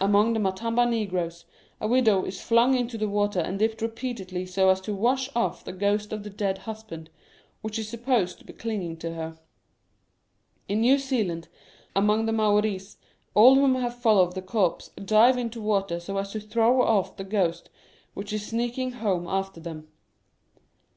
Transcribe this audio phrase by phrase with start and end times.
[0.00, 1.44] Among the Matamba negroes
[1.80, 5.64] a widow is flung into the water and dipped repeatedly so as to wash off*
[5.64, 7.10] the ghost of the dead husband,
[7.62, 9.40] which is supposed to be clinging to her.
[10.68, 11.48] In New Zealand,
[11.96, 12.98] among the Maoris,
[13.34, 17.24] all who have followed the corpse dive into water so as to throw off* the
[17.24, 17.68] ghost
[18.14, 19.88] which is sneaking home after them.